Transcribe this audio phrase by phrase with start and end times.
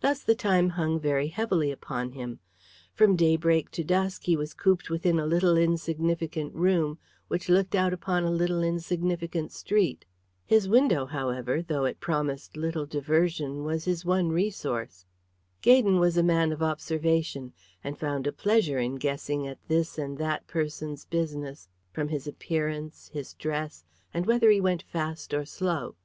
[0.00, 2.38] Thus the time hung very heavily upon him.
[2.94, 6.98] From daybreak to dusk he was cooped within a little insignificant room
[7.28, 10.06] which looked out upon a little insignificant street.
[10.46, 15.04] His window, however, though it promised little diversion, was his one resource.
[15.60, 17.52] Gaydon was a man of observation,
[17.84, 23.10] and found a pleasure in guessing at this and that person's business from his appearance,
[23.12, 23.84] his dress,
[24.14, 25.96] and whether he went fast or slow.